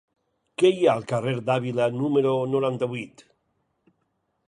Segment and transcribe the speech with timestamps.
[0.61, 3.25] Què hi ha al carrer d'Àvila número noranta-vuit?